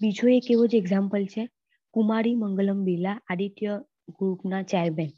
બીજો 0.00 0.28
એક 0.28 0.50
એવો 0.50 0.66
જ 0.66 0.74
એક્ઝામ્પલ 0.74 1.24
છે, 1.24 1.48
કુમારી 1.90 2.34
મંગલમ 2.34 2.84
બિરલા, 2.84 3.20
આદિત્ય 3.28 3.84
ગ્રુપના 4.18 4.62
ચેરમેન 4.62 5.10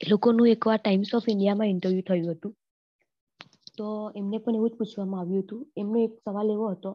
એ 0.00 0.10
લોકોનું 0.10 0.48
એકવાર 0.48 0.76
ટાઈમ્સ 0.76 1.14
ઓફ 1.14 1.28
ઇન્ડિયામાં 1.28 1.66
ઇન્ટરવ્યુ 1.66 2.00
થયું 2.00 2.30
હતું. 2.30 2.54
તો 3.76 4.12
એમને 4.16 4.38
પણ 4.38 4.54
એવું 4.54 4.70
જ 4.70 4.72
પૂછવામાં 4.72 5.20
આવ્યું 5.20 5.42
હતું. 5.42 5.72
એમનો 5.76 5.98
એક 5.98 6.12
સવાલ 6.24 6.50
એવો 6.50 6.68
હતો 6.68 6.92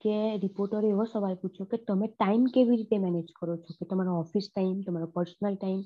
કે 0.00 0.36
રિપોર્ટરે 0.36 0.88
એવો 0.88 1.04
સવાલ 1.04 1.34
પૂછ્યો 1.34 1.66
કે 1.66 1.76
તમે 1.76 2.06
ટાઈમ 2.06 2.44
કેવી 2.44 2.76
રીતે 2.76 2.98
મેનેજ 2.98 3.26
કરો 3.36 3.56
છો? 3.56 3.74
કે 3.78 3.84
તમારો 3.86 4.12
ઓફિસ 4.14 4.50
ટાઈમ 4.54 4.80
તમારો 4.80 5.06
પર્સનલ 5.06 5.54
ટાઈમ 5.54 5.80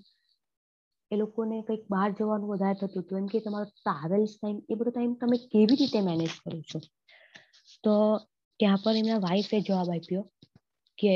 એ 1.15 1.21
લોકોને 1.21 1.57
કંઈક 1.63 1.85
બહાર 1.89 2.09
જવાનું 2.13 2.51
વધારે 2.51 2.79
થતું 2.81 3.03
હતું. 3.03 3.19
એમ 3.19 3.29
કે 3.29 3.39
તમારો 3.41 3.67
ટ્રાવેલ્સ 3.71 4.33
ટાઈમ 4.35 4.59
એ 4.69 4.79
બધો 4.79 4.91
ટાઈમ 4.91 5.15
તમે 5.17 5.37
કેવી 5.47 5.79
રીતે 5.81 6.01
મેનેજ 6.03 6.33
કરો 6.39 6.59
છો? 6.65 6.79
તો 7.85 7.95
ત્યાં 8.61 8.83
પર 8.83 8.95
એમના 8.97 9.21
વાઈફે 9.21 9.57
જવાબ 9.63 9.89
આપ્યો 9.91 10.23
કે 10.99 11.15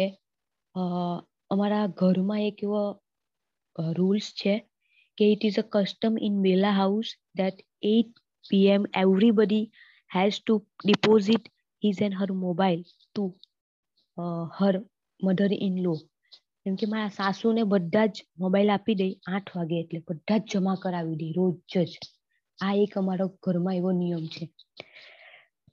અમારા 1.50 1.86
ઘરમાં 1.98 2.42
એક 2.42 2.58
એવો 2.62 2.82
રૂલ્સ 3.96 4.26
છે 4.40 4.54
કે 5.18 5.24
it 5.32 5.42
is 5.44 5.58
a 5.58 5.66
custom 5.74 6.14
in 6.20 6.34
Bela 6.42 6.74
house 6.74 7.08
that 7.38 7.58
at 7.88 8.12
PM 8.44 8.82
everybody 9.02 9.64
has 10.10 10.36
to 10.38 10.54
deposit 10.80 11.44
his 11.82 12.00
and 12.04 12.18
her 12.20 12.30
mobile 12.44 12.82
to 12.86 13.24
her 14.56 14.74
mother 15.20 15.52
in 15.60 15.76
law 15.84 15.94
કેમ 16.68 16.76
કે 16.76 16.86
મારા 16.86 17.10
સાસુને 17.10 17.62
બધા 17.64 18.06
જ 18.06 18.16
મોબાઈલ 18.38 18.70
આપી 18.70 18.94
દઈ 18.94 19.12
આઠ 19.26 19.50
વાગે 19.56 19.76
એટલે 19.80 20.00
બધા 20.08 20.38
જ 20.38 20.48
જમા 20.52 20.80
કરાવી 20.82 21.18
દે 21.20 21.28
રોજ 21.36 21.54
જ. 21.72 21.92
આ 22.58 22.74
એક 22.74 22.92
અમારો 22.98 23.26
ઘરમાં 23.42 23.76
એવો 23.76 23.90
નિયમ 23.92 24.24
છે. 24.28 24.44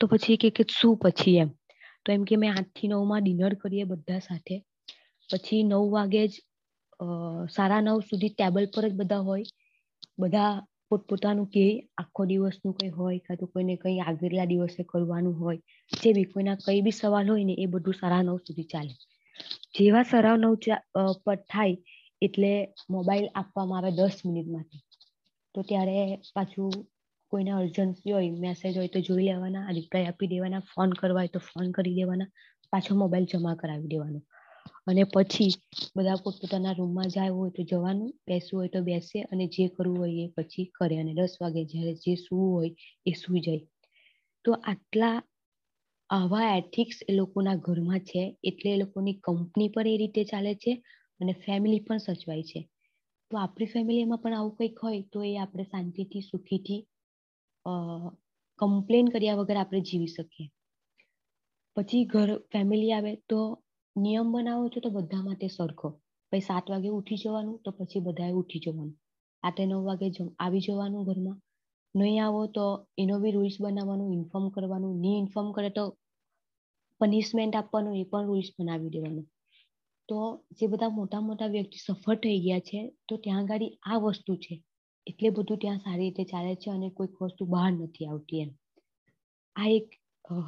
તો 0.02 0.04
પછી 0.08 0.38
કે 0.38 0.64
શું 0.70 0.94
પછી 0.98 1.38
એમ? 1.38 1.50
તો 2.04 2.08
એમ 2.12 2.24
કે 2.24 2.36
મેં 2.38 2.52
આઠથી 2.54 2.88
નવમાં 2.88 3.24
ડિનર 3.24 3.54
કરીએ 3.56 3.84
બધા 3.84 4.20
સાથે. 4.20 4.56
પછી 5.30 5.64
નવ 5.64 5.84
વાગે 5.92 6.22
જ 6.28 6.34
સાડા 7.50 7.82
નવ 7.82 7.98
સુધી 8.10 8.34
ટેબલ 8.34 8.66
પર 8.74 8.86
જ 8.90 8.94
બધા 8.94 9.24
હોય. 9.28 9.46
બધા 10.18 10.52
પોતપોતાનું 10.90 11.48
કે 11.50 11.66
આખો 11.98 12.22
દિવસનું 12.26 12.74
કઈ 12.78 12.90
હોય 12.90 13.20
કાં 13.20 13.38
તો 13.38 13.46
કોઈને 13.46 13.76
કઈ 13.76 13.98
આગળના 14.00 14.46
દિવસે 14.46 14.82
કરવાનું 14.84 15.36
હોય. 15.36 15.60
જે 15.92 16.10
બી 16.16 16.32
કોઈના 16.32 16.58
કઈ 16.66 16.80
બી 16.82 16.92
સવાલ 16.92 17.28
હોય 17.30 17.46
ને 17.46 17.56
એ 17.64 17.66
બધું 17.68 18.00
સાડા 18.00 18.24
નવ 18.24 18.38
સુધી 18.48 18.72
ચાલે. 18.74 18.94
જેવા 19.76 20.04
સરાવ 20.04 20.38
નવ 20.38 20.54
પર 21.24 21.40
થાય 21.50 21.76
એટલે 22.22 22.52
મોબાઈલ 22.90 23.28
આપવામાં 23.36 23.80
આવે 23.80 23.92
દસ 23.92 24.18
મિનિટ 24.26 24.50
માટે 24.50 24.78
તો 25.56 25.60
ત્યારે 25.62 25.98
પાછું 26.34 26.72
કોઈને 27.32 27.52
અર્જન્સી 27.52 28.12
હોય, 28.12 28.32
મેસેજ 28.36 28.74
હોય 28.78 28.88
તો 28.88 29.00
જોઈ 29.00 29.26
લેવાના, 29.26 29.72
રિપ્લાય 29.72 30.08
આપી 30.08 30.28
દેવાના, 30.28 30.68
ફોન 30.72 30.90
કરવા 30.94 31.22
હોય 31.22 31.28
તો 31.28 31.40
ફોન 31.40 31.68
કરી 31.72 31.96
દેવાના, 31.96 32.34
પાછો 32.72 32.96
મોબાઈલ 32.96 33.26
જમા 33.26 33.56
કરાવી 33.56 33.88
દેવાનો. 33.88 34.20
અને 34.88 35.04
પછી 35.06 35.52
બધા 35.96 36.16
પોતપોતાના 36.16 36.74
રૂમમાં 36.74 37.08
જાય 37.08 37.30
હોય 37.30 37.52
તો 37.52 37.64
જવાનું, 37.64 38.12
બેસવું 38.28 38.60
હોય 38.60 38.70
તો 38.70 38.82
બેસે 38.82 39.18
અને 39.32 39.46
જે 39.48 39.70
કરવું 39.70 40.00
હોય 40.00 40.26
એ 40.26 40.34
પછી 40.36 40.66
કરે. 40.66 40.96
અને 41.00 41.14
દસ 41.14 41.34
વાગે 41.42 41.62
જ્યારે 41.66 41.94
જે 41.96 42.14
સૂવું 42.16 42.52
હોય 42.54 42.72
એ 43.06 43.12
સૂઈ 43.14 43.40
જાય. 43.40 43.64
તો 44.46 44.52
આટલા 44.64 45.18
આવા 46.10 46.48
એથિક્સ 46.58 46.98
એ 47.10 47.14
લોકોના 47.14 47.58
ઘરમાં 47.58 48.04
છે, 48.04 48.22
એટલે 48.44 48.70
એ 48.72 48.82
લોકોની 48.82 49.18
કંપની 49.26 49.70
પણ 49.70 49.88
એ 49.88 50.00
રીતે 50.02 50.22
ચાલે 50.32 50.54
છે 50.56 50.72
અને 51.20 51.34
ફેમિલી 51.44 51.86
પણ 51.88 52.02
સચવાય 52.02 52.44
છે. 52.44 52.60
તો 53.32 53.34
આપણી 53.38 53.72
ફેમિલીમાં 53.74 54.22
પણ 54.22 54.38
આવું 54.38 54.56
કંઈક 54.58 54.78
હોય 54.84 55.02
તો 55.12 55.20
એ 55.24 55.32
આપણે 55.38 55.66
શાંતિથી, 55.66 56.24
સુખીથી 56.24 56.82
કમ્પ્લેન 58.60 59.08
કર્યા 59.14 59.40
વગર 59.40 59.58
આપણે 59.60 59.82
જીવી 59.82 60.14
શકીએ. 60.16 60.48
પછી 61.78 62.04
ઘર 62.06 62.30
ફેમિલી 62.52 62.94
આવે 62.94 63.14
તો 63.30 63.40
નિયમ 63.96 64.28
બનાવો 64.34 64.66
છો 64.70 64.80
તો 64.80 64.90
બધા 64.92 65.24
માટે 65.24 65.48
સરખો. 65.50 65.90
પછી 66.32 66.48
સાત 66.50 66.66
વાગે 66.72 66.90
ઉઠી 66.90 67.22
જવાનું 67.24 67.58
તો 67.64 67.70
પછી 67.72 68.06
બધાએ 68.06 68.34
ઉઠી 68.34 68.64
જવાનું. 68.64 68.94
આઠે 69.44 69.64
નવ 69.66 69.82
વાગે 69.88 70.08
આવી 70.40 70.66
જવાનું 70.66 71.08
ઘરમાં. 71.08 71.38
નહીં 71.96 72.24
આવો 72.26 72.42
તો 72.48 72.66
એનો 72.98 73.16
બી 73.20 73.32
રૂલ્સ 73.32 73.56
બનાવવાનું 73.62 74.14
ઇન્ફોર્મ 74.14 74.46
કરવાનું, 74.50 75.00
નહીં 75.02 75.20
ઇન્ફોર્મ 75.20 75.50
કરે 75.52 75.70
તો 75.70 75.84
પનિશમેન્ટ 77.02 77.56
આપવાનું, 77.56 77.98
એ 77.98 78.04
પણ 78.04 78.26
રૂલ્સ 78.26 78.50
બનાવી 78.60 78.90
દેવાનું. 78.90 79.26
તો 80.10 80.18
જે 80.52 80.68
બધા 80.68 80.90
મોટા 80.90 81.22
મોટા 81.22 81.48
વ્યક્તિ 81.48 81.78
સફળ 81.78 82.16
થઈ 82.16 82.40
ગયા 82.40 82.60
છે, 82.60 82.80
તો 83.10 83.14
ત્યાં 83.18 83.40
આગળ 83.40 83.66
આ 83.84 83.98
વસ્તુ 83.98 84.36
છે. 84.36 84.56
એટલે 85.08 85.30
બધું 85.30 85.58
ત્યાં 85.58 85.78
સારી 85.78 86.04
રીતે 86.04 86.24
ચાલે 86.24 86.56
છે 86.56 86.72
અને 86.72 86.90
કોઈક 86.90 87.22
વસ્તુ 87.22 87.46
બહાર 87.46 87.72
નથી 87.72 88.06
આવતી 88.06 88.40
એમ. 88.40 88.52
આ 89.56 89.68
એક 89.70 89.88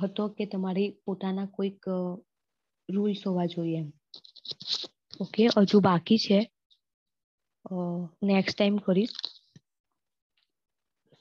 હતો 0.02 0.24
કે 0.28 0.46
તમારી 0.46 0.90
પોતાના 1.06 1.46
કોઈક 1.46 1.86
રૂલ્સ 2.90 3.22
હોવા 3.28 3.46
જોઈએ 3.46 3.78
એમ. 3.78 3.90
ઓકે, 5.20 5.44
હજુ 5.58 5.80
બાકી 5.80 6.18
છે. 6.18 6.40
નેક્સ્ટ 8.24 8.58
ટાઈમ 8.58 8.78
કરીશ. 8.78 9.16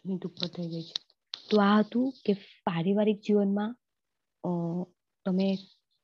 મિનિટ 0.08 0.28
ઉપર 0.28 0.48
થઈ 0.56 0.68
ગઈ 0.72 0.84
છે. 0.88 0.94
તો 1.48 1.54
આ 1.68 1.78
હતું 1.82 2.06
કે 2.25 2.32
પારિવારિક 2.68 3.18
જીવનમાં 3.26 3.70
તમે 5.25 5.48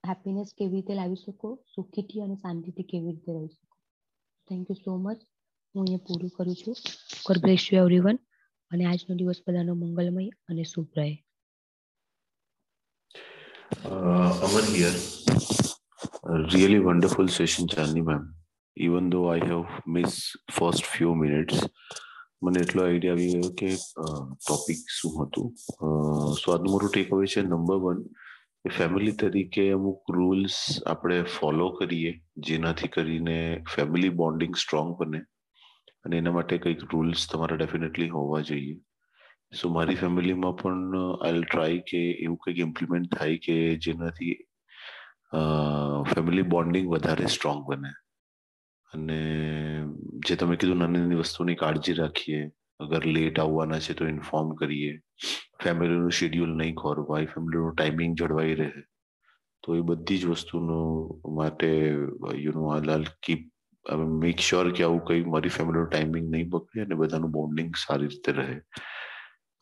હેપીનેસ 0.05 0.51
કેવી 0.59 0.75
રીતે 0.77 0.93
લાવી 1.01 1.23
શકો? 1.25 1.49
સુખીથી 1.75 2.23
અને 2.27 2.37
શાંતિથી 2.43 2.91
કેવી 2.93 3.15
રીતે 3.15 3.31
રહી 3.37 3.53
શકો? 3.55 3.75
થેન્ક 4.49 4.65
યુ 4.71 4.79
સો 4.85 4.91
મચ 5.05 5.19
હું 5.75 5.83
અહીંયા 5.85 6.07
પૂરું 6.07 6.31
કરું 6.37 6.57
છું. 6.61 6.77
ગોડ 7.27 7.43
બ્લેસ 7.45 7.63
યુ 7.73 7.79
એવરીવન 7.85 8.19
અને 8.71 8.85
આજનો 8.91 9.13
દિવસ 9.21 9.41
બધાનો 9.47 9.73
મંગલમય 9.83 10.31
અને 10.51 10.65
શુભ 10.73 10.93
રહે. 10.99 11.13
Amar 14.47 14.65
here 14.75 14.95
really 16.55 16.81
wonderful 16.89 17.29
session 17.39 17.65
Chandni 17.75 18.07
ma'am 18.09 18.23
even 18.87 19.05
though 19.13 19.29
I 19.37 19.39
have 19.51 19.71
missed 19.95 20.23
first 20.59 20.83
few 20.95 21.11
minutes 21.23 21.57
મને 22.43 22.61
એટલો 22.65 22.85
આઈડિયા 22.85 23.17
આવી 23.17 23.33
ગયો 23.33 23.53
કે 23.61 23.71
ટોપિક 24.39 24.81
શું 24.97 25.15
હતું? 25.21 25.49
સ્વાદ 26.43 26.63
મારું 26.71 26.93
ટેક 26.93 27.11
અવે 27.15 27.27
છે 27.35 27.43
નંબર 27.43 27.79
વન 27.85 28.01
કે 28.63 28.73
ફેમિલી 28.79 29.19
તરીકે 29.21 29.65
અમુક 29.77 30.15
રૂલ્સ 30.17 30.57
આપણે 30.87 31.19
ફોલો 31.37 31.69
કરીએ, 31.79 32.13
જેનાથી 32.49 32.95
કરીને 32.97 33.39
ફેમિલી 33.75 34.17
બોન્ડિંગ 34.21 34.55
સ્ટ્રોંગ 34.63 34.91
બને. 34.99 35.21
અને 36.05 36.15
એના 36.21 36.35
માટે 36.37 36.59
કંઈક 36.63 36.83
રૂલ્સ 36.93 37.29
તમારા 37.33 37.59
ડેફિનેટલી 37.61 38.11
હોવા 38.17 38.43
જોઈએ. 38.51 38.77
સો 39.53 39.69
મારી 39.69 40.01
ફેમિલીમાં 40.03 40.55
પણ 40.61 40.95
આઈ 41.01 41.43
ટ્રાય 41.43 41.81
કે 41.91 42.01
એવું 42.25 42.39
કંઈક 42.43 42.61
ઇમ્પ્લિમેન્ટ 42.67 43.17
થાય 43.17 43.43
કે 43.47 43.57
જેનાથી 43.87 44.37
ફેમિલી 46.13 46.51
બોન્ડિંગ 46.55 46.87
વધારે 46.95 47.27
સ્ટ્રોંગ 47.35 47.61
બને. 47.69 47.93
અને 48.93 49.19
જે 50.27 50.37
તમે 50.37 50.57
કીધું 50.61 50.81
નાની 50.83 51.03
નાની 51.03 51.21
વસ્તુની 51.23 51.61
કાળજી 51.63 51.97
રાખીએ, 52.01 52.41
અગર 52.81 53.03
લેટ 53.17 53.39
આવવાના 53.45 53.85
છે 53.87 53.95
તો 53.99 54.09
ઇન્ફોર્મ 54.15 54.51
કરીએ. 54.63 54.93
ફેમિલીનું 55.63 56.17
શેડ્યુલ 56.21 56.53
નહીં 56.61 56.77
ખોરવાય 56.83 57.33
ફેમિલીનું 57.35 57.75
ટાઈમિંગ 57.77 58.15
જળવાઈ 58.21 58.59
રહે. 58.61 58.71
તો 59.65 59.77
એ 59.81 59.83
બધી 59.91 60.21
જ 60.23 60.25
વસ્તુનો 60.33 60.79
માટે 61.39 61.69
યુ 62.45 62.53
નો 62.57 62.65
આલ 62.75 63.07
કીપ 63.23 63.43
મેક 64.23 64.39
શ્યોર 64.49 64.67
કે 64.77 64.85
આવું 64.85 65.05
કઈ 65.09 65.25
મારી 65.35 65.57
ફેમિલીનું 65.59 65.91
ટાઈમિંગ 65.91 66.27
નહીં 66.35 66.51
બગડે 66.55 66.83
અને 66.87 67.01
બધાનું 67.03 67.35
બોન્ડિંગ 67.39 67.71
સારી 67.85 68.11
રીતે 68.13 68.33
રહે. 68.39 68.57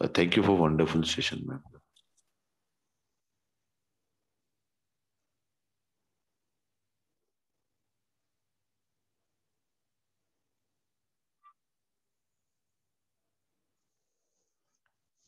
Thank 0.00 0.36
you 0.36 0.44
for 0.48 0.58
wonderful 0.62 1.04
session 1.16 1.40
ma'am 1.48 1.62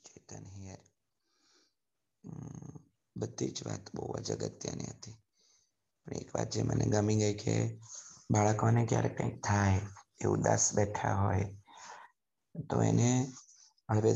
Chetan 0.05 0.47
here 0.57 0.83
બધી 3.23 3.55
જ 3.57 3.59
વાત 3.67 3.85
બહુ 3.95 4.05
જ 4.19 4.29
અગત્યની 4.33 4.91
હતી. 4.91 5.17
પણ 6.07 6.17
એક 6.17 6.29
વાત 6.35 6.49
જે 6.52 6.61
મને 6.62 6.85
ગમી 6.87 7.17
ગઈ 7.17 7.35
કે 7.35 7.55
બાળકોને 8.31 8.81
ક્યારેક 8.87 9.14
કંઈક 9.19 9.37
થાય, 9.45 9.81
એ 10.21 10.25
ઉદાસ 10.26 10.64
બેઠા 10.75 11.14
હોય, 11.14 11.49
તો 12.55 12.76
એને 12.83 13.11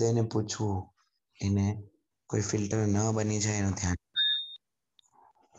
એને 0.08 0.22
પૂછવું, 0.22 0.78
એને 1.40 1.66
કોઈ 2.30 2.40
ફિલ્ટર 2.40 2.80
ન 2.86 2.96
બની 3.12 3.40
જાય 3.40 3.58
એનું 3.58 3.72
ધ્યાન. 3.72 4.00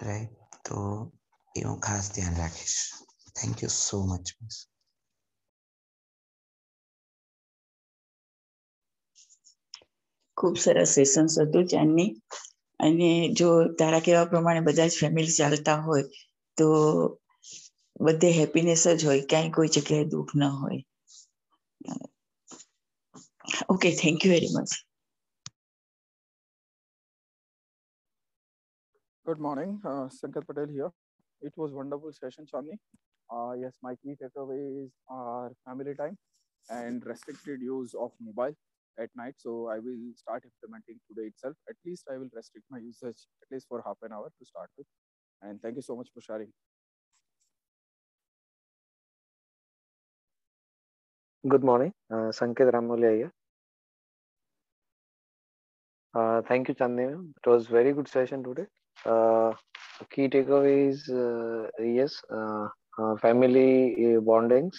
રાઈટ 0.02 0.34
તો 0.66 0.78
એ 1.56 1.60
હું 1.64 1.80
ખાસ 1.80 2.06
ધ્યાન 2.14 2.36
રાખીશ. 2.36 2.80
Thank 3.36 3.56
you 3.64 3.72
so 3.78 3.98
much 4.06 4.28
miss 4.38 4.58
ખૂબ 10.38 10.56
સરસ 10.56 10.90
સેશન્સ 10.90 11.34
હતું 11.40 11.66
ચાંદની 11.68 12.12
અને 12.80 13.10
જો 13.40 13.50
તારા 13.80 14.06
કહેવા 14.06 14.32
પ્રમાણે 14.32 14.66
બધા 14.68 14.90
જ 14.92 15.00
ફેમિલી 15.02 15.38
ચાલતા 15.40 15.78
હોય 15.88 16.06
તો 16.58 16.68
બધે 18.00 18.30
હેપીનેસ 18.40 18.84
જ 19.00 19.02
હોય 19.10 19.30
ક્યાંય 19.32 19.56
કોઈ 19.56 19.74
જગ્યાએ 19.76 20.12
દુઃખ 20.14 20.34
ન 20.40 20.44
હોય 20.62 20.82
okay 23.74 23.90
thank 24.02 24.20
you 24.26 24.34
very 24.34 24.54
much 24.56 24.72
Good 29.26 29.42
morning, 29.46 29.72
uh, 29.84 30.08
Sankat 30.08 30.48
Patel 30.48 30.70
here. 30.70 30.90
It 31.42 31.54
was 31.58 31.74
wonderful 31.74 32.12
session, 32.14 32.46
Chandni. 32.46 32.76
Uh, 33.30 33.54
yes, 33.62 33.74
my 33.84 33.94
key 33.96 34.14
takeaways 34.22 34.92
are 35.10 35.52
family 35.66 35.96
time 35.96 36.18
and 36.70 37.06
restricted 37.06 37.62
use 37.62 37.94
of 37.94 38.12
mobile 38.22 38.56
at 39.00 39.10
night. 39.16 39.36
So 39.38 39.68
I 39.70 39.80
will 39.80 40.00
start 40.16 40.44
implementing 40.46 41.00
today 41.08 41.28
itself. 41.28 41.56
At 41.70 41.76
least 41.86 42.06
I 42.12 42.18
will 42.18 42.30
restrict 42.34 42.66
my 42.70 42.80
usage 42.80 43.28
at 43.44 43.52
least 43.52 43.68
for 43.70 43.82
half 43.86 43.98
an 44.04 44.12
hour 44.14 44.30
to 44.40 44.46
start 44.46 44.70
with. 44.78 44.88
And 45.42 45.62
thank 45.62 45.76
you 45.76 45.82
so 45.82 45.96
much 45.96 46.10
for 46.14 46.22
sharing. 46.22 46.52
Good 51.48 51.64
morning, 51.64 51.94
uh, 52.12 52.32
Sanket 52.40 52.72
Ramolia 52.74 53.12
here. 53.16 53.32
Uh, 56.14 56.42
thank 56.48 56.68
you, 56.68 56.76
Chandni. 56.76 57.06
It 57.38 57.50
was 57.50 57.68
very 57.68 57.94
good 57.94 58.08
session 58.08 58.44
today. 58.44 58.66
Uh, 59.06 59.54
key 60.12 60.28
takeaways, 60.28 61.08
uh, 61.10 61.70
yes, 61.84 62.22
uh, 62.32 62.68
uh, 63.00 63.16
family 63.18 63.94
uh, 64.16 64.20
bondings 64.22 64.76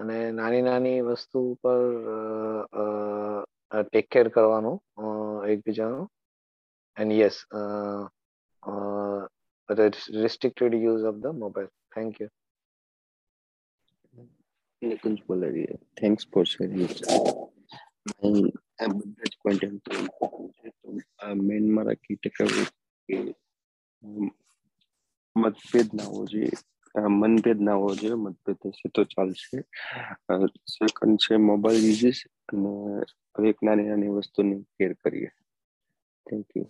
અને 0.00 0.16
નાની 0.38 0.64
નાની 0.68 1.00
વસ્તુ 1.08 1.40
પર 1.62 1.82
tech 3.86 4.06
care 4.14 4.26
કરવાનું 4.36 4.78
એકબીજાનું. 5.54 6.06
And 6.96 7.12
yes 7.20 7.36
restricted 10.22 10.72
use 10.90 11.02
of 11.04 11.16
the 11.22 11.32
mobile. 11.32 11.70
Thank 11.94 12.12
you. 12.20 12.28
Nikunj 14.82 15.18
બોલારીએ 15.28 15.74
thanks 16.00 16.24
for 16.32 16.44
sharing 16.50 16.90
આ 18.80 18.88
બધા 18.96 19.30
જ 19.30 19.34
પોઈન્ટ 19.42 19.62
એમ 19.68 19.76
તો 19.84 19.90
ઇમ્પોર્ટન્ટ 20.00 20.54
છે 20.60 20.68
તો 20.80 20.88
આ 21.24 21.34
મેન 21.48 21.64
મારા 21.76 21.96
કી 22.04 22.16
ટેકઅવે 22.18 22.62
કે, 23.08 23.16
મતભેદ 25.36 25.88
ના 25.98 26.08
હોવો 26.10 26.24
જોઈએ. 26.32 26.56
મનભેદ 26.94 27.60
ના 27.60 27.74
હોવો 27.74 27.94
જોઈએ 27.94 28.14
મતભેદ 28.14 28.56
હશે 28.66 28.88
તો 28.94 29.04
ચાલશે. 29.04 29.58
સેકન્ડ 30.74 31.18
છે 31.18 31.36
મોબાઈલ 31.36 31.84
યુઝિસ 31.84 32.24
અને 32.48 32.72
એક 33.48 33.62
નાની 33.62 33.88
નાની 33.88 34.08
વસ્તુની 34.08 34.62
કેર 34.62 34.92
કરીએ. 34.92 35.30
Thank 36.26 36.46
you 36.56 36.66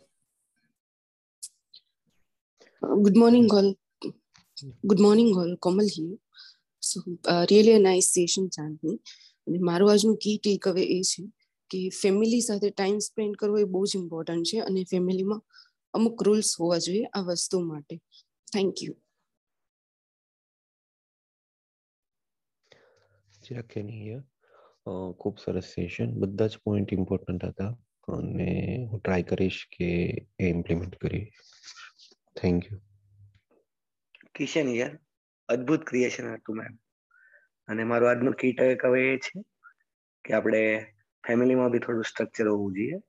good 2.83 3.17
morning 3.17 3.49
all. 3.53 3.75
Good 4.87 5.01
morning 5.01 5.31
all. 5.37 5.57
Komal 5.57 5.89
here. 5.97 6.19
So 6.83 7.01
uh, 7.27 7.45
really 7.51 7.73
a 7.73 7.81
Chandni 8.49 9.01
અને 9.47 9.59
મારું 9.59 9.91
આજનું 9.91 10.17
કી 10.17 10.37
ટેક 10.39 10.69
અવે 10.69 10.83
એ 10.83 11.01
છે 11.03 11.23
કે 11.71 11.89
ફેમિલી 11.89 12.41
સાથે 12.41 12.71
ટાઈમ 12.71 12.99
સ્પેન્ડ 12.99 13.37
કરવો 13.37 13.59
એ 13.59 13.65
બહુ 13.65 13.87
જ 13.87 13.97
ઇમ્પોર્ટન્ટ 13.97 14.47
છે 14.47 14.59
અને 14.61 14.85
ફેમિલીમાં 14.91 15.43
અમુક 15.95 16.23
રૂલ્સ 16.23 16.61
હોવા 16.61 16.79
જોઈએ 16.79 17.05
આ 17.05 17.21
વસ્તુ 17.21 17.61
માટે. 17.61 17.97
થેન્ક 18.53 18.75
યુ 18.83 18.95
ચિરાગ 23.49 23.77
ખૂબ 25.19 25.37
સરસ 25.39 25.69
સેશન 25.75 26.17
બધા 26.21 26.47
જ 26.47 26.61
પોઈન્ટ 26.65 26.93
ઇમ્પોર્ટન્ટ 26.93 27.45
હતા 27.45 27.73
અને 28.09 28.49
હું 28.91 29.01
ટ્રાય 29.01 29.23
કરીશ 29.23 29.61
કે 29.71 29.89
એ 30.39 30.49
ઇમ્પ્લિમેન્ટ 30.49 30.97
કરી 30.97 31.25
થેન્ક 32.37 32.69
યુ 32.73 32.81
કિશન 34.35 34.69
યાર 34.69 34.95
અદ્ભુત 35.49 35.85
ક્રિએશન 35.85 36.31
હતું 36.35 36.57
મેમ 36.57 36.75
અને 37.69 37.85
મારું 37.85 38.11
આજનું 38.11 38.35
કી 38.35 38.53
ટેક 38.53 38.85
હવે 38.85 39.03
એ 39.13 39.17
છે 39.19 39.45
કે 40.25 40.35
આપણે 40.35 40.63
ફેમિલીમાં 41.25 41.73
બી 41.73 41.79
થોડું 41.79 42.05
સ્ટ્રક્ચર 42.05 42.49
હોવું 42.49 42.75
જોઈએ 42.75 43.01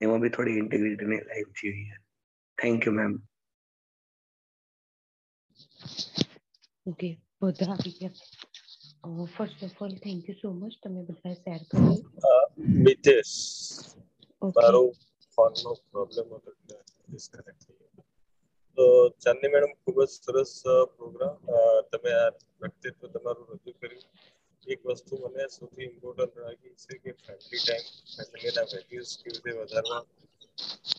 એમાં 0.00 0.20
બી 0.20 0.30
થોડી 0.30 0.58
ઇન્ટિગ્રિટીની 0.58 1.20
લાઈફ 1.20 1.52
જોઈએ 1.62 1.98
થેન્ક 2.58 2.86
યુ 2.86 2.94
મેમ 2.94 3.18
ઓકે 6.86 7.18
બધા 7.42 7.70
આવી 7.70 7.94
ગયા 8.00 8.41
first 9.02 9.62
of 9.62 9.80
all 9.80 9.94
thank 9.98 10.28
you 10.28 10.36
so 10.36 10.48
much 10.52 10.74
તમે 10.80 11.00
બધા 11.04 11.34
શેર 11.36 11.62
કર્યું 11.66 12.00
મિતેશ 12.82 13.32
મારો 14.42 14.82
ફોનનો 15.38 15.72
પ્રોબ્લેમ 15.88 16.26
હતો 16.28 16.50
એટલે 16.52 16.76
ડિસ્કનેક્ટ 17.06 17.62
થઈ 17.62 17.76
ગયો 17.78 18.04
તો 18.78 18.86
ચાંદની 19.22 19.52
મેડમ 19.54 19.72
ખૂબ 19.76 19.98
જ 20.00 20.06
સરસ 20.10 20.52
પ્રોગ્રામ 20.92 21.34
તમે 21.90 22.12
આ 22.16 22.28
વ્યક્તિત્વ 22.60 23.08
તમારું 23.08 23.50
રજૂ 23.50 23.74
કર્યું 23.76 24.04
એક 24.66 24.80
વસ્તુ 24.86 25.20
મને 25.22 25.48
સૌથી 25.50 25.86
ઇમ્પોર્ટન્ટ 25.86 26.38
લાગી 26.38 26.74
છે 26.82 26.98
કે 26.98 27.16
ફેમિલી 27.18 27.62
ટાઈમ 27.62 27.88
ફેમિલીના 28.12 28.66
વેલ્યુઝ 28.70 29.14
કેવી 29.16 29.40
રીતે 29.40 29.58
વધારવા 29.58 30.02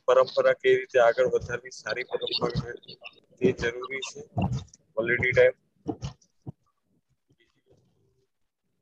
પરંપરા 0.08 0.56
કેવી 0.56 0.82
રીતે 0.82 1.00
આગળ 1.02 1.32
વધારવી 1.34 1.76
સારી 1.76 2.10
પરંપરા 2.10 2.76
તે 3.42 3.56
જરૂરી 3.62 4.04
છે 4.10 4.22
ક્વોલિટી 4.92 5.34
ટાઈમ 5.34 5.58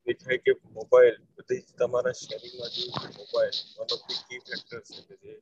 દેખાય 0.07 0.39
કે 0.45 0.51
મોબાઈલ 0.77 1.17
બધી 1.35 1.63
તમારા 1.79 2.15
શરીરમાં 2.19 2.71
જે 2.75 2.83
mobile 3.19 3.57
one 3.75 3.89
of 3.95 4.03
the 4.07 4.21
key 4.27 4.41
factor 4.47 4.79
છે 4.87 5.01
કે 5.09 5.15
જે 5.23 5.33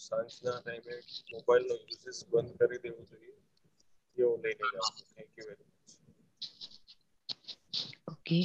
સાંજના 0.00 0.58
ટાઈમે 0.60 0.94
મોબાઈલનો 1.32 1.74
યુઝેસ 1.80 2.18
બંધ 2.30 2.56
કરી 2.60 2.82
દેવો 2.84 3.00
જોઈએ. 3.10 3.34
એવું 4.18 4.38
લઈને 4.44 4.64
જાઓ 4.72 4.88
thank 5.12 5.30
you 5.38 5.46
very 5.48 5.68
much 5.68 5.74
okay 8.12 8.38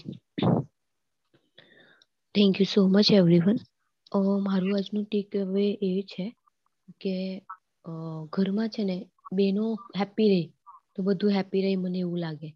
thank 2.36 2.54
you 2.60 2.70
so 2.74 2.80
much 2.94 3.08
everyone 3.20 3.60
મારું 4.48 4.76
આજનું 4.78 5.06
ટેક 5.08 5.32
અવે 5.44 5.66
એ 5.90 5.92
છે 6.12 6.26
કે 7.02 7.16
ઘરમાં 8.36 8.70
છે 8.70 8.84
ને 8.84 8.98
બેનો 9.38 9.66
હેપી 10.00 10.30
રહે, 10.32 10.44
તો 10.94 11.00
બધું 11.08 11.36
હેપી 11.38 11.62
રહે, 11.64 11.72
મને 11.78 12.00
એવું 12.00 12.20
લાગે. 12.20 12.50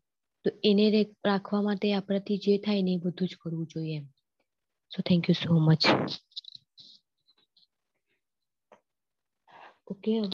તો 0.45 0.51
એને 0.63 0.85
રાખવા 1.23 1.61
માટે 1.63 1.87
આપણાથી 1.91 2.41
જે 2.43 2.61
થાય 2.61 2.81
ને 2.83 2.93
એ 2.93 3.01
બધું 3.01 3.29
જ 3.29 3.37
કરવું 3.37 3.67
જોઈએ. 3.67 3.97
એમ 3.97 4.05
so 4.91 4.99
thank 5.03 5.23
you 5.25 5.37
so 5.37 5.49
much 5.61 5.83
okay 9.87 10.13